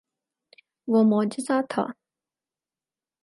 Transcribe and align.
وہ 0.87 0.99
معجزہ 1.09 1.57
تھا۔ 1.69 1.83